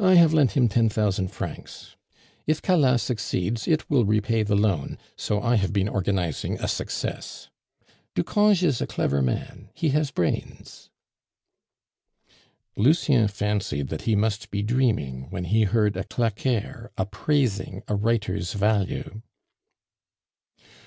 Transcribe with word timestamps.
"I 0.00 0.14
have 0.14 0.32
lent 0.32 0.52
him 0.52 0.70
ten 0.70 0.88
thousand 0.88 1.28
francs; 1.28 1.96
if 2.46 2.62
Calas 2.62 3.02
succeeds, 3.02 3.68
it 3.68 3.90
will 3.90 4.06
repay 4.06 4.42
the 4.42 4.54
loan, 4.56 4.96
so 5.18 5.42
I 5.42 5.56
have 5.56 5.70
been 5.70 5.86
organizing 5.86 6.58
a 6.58 6.66
success. 6.66 7.50
Ducange 8.14 8.62
is 8.62 8.80
a 8.80 8.86
clever 8.86 9.20
man; 9.20 9.68
he 9.74 9.90
has 9.90 10.10
brains" 10.10 10.88
Lucien 12.84 13.28
fancied 13.28 13.88
that 13.88 14.04
he 14.08 14.16
must 14.16 14.50
be 14.50 14.62
dreaming 14.62 15.28
when 15.28 15.44
he 15.44 15.64
heard 15.64 15.94
a 15.98 16.04
claqueur 16.04 16.90
appraising 16.96 17.82
a 17.88 17.94
writer's 17.94 18.54
value. 18.54 19.20